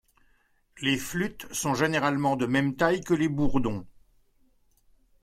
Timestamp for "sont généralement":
1.53-2.35